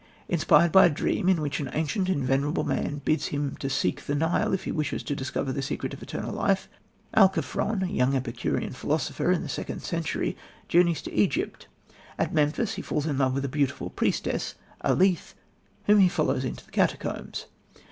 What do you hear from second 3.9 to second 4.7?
the Nile if